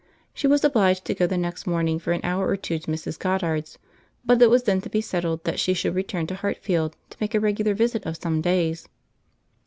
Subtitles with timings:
[0.33, 3.19] She was obliged to go the next morning for an hour or two to Mrs.
[3.19, 3.77] Goddard's,
[4.25, 7.35] but it was then to be settled that she should return to Hartfield, to make
[7.35, 8.89] a regular visit of some days.